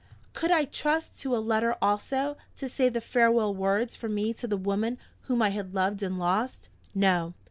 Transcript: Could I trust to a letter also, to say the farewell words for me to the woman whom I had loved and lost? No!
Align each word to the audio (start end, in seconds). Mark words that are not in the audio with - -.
Could 0.33 0.49
I 0.49 0.65
trust 0.65 1.15
to 1.19 1.35
a 1.35 1.37
letter 1.37 1.75
also, 1.79 2.35
to 2.55 2.67
say 2.67 2.89
the 2.89 3.01
farewell 3.01 3.53
words 3.53 3.95
for 3.95 4.09
me 4.09 4.33
to 4.33 4.47
the 4.47 4.57
woman 4.57 4.97
whom 5.27 5.43
I 5.43 5.49
had 5.49 5.75
loved 5.75 6.01
and 6.01 6.17
lost? 6.17 6.69
No! 6.95 7.35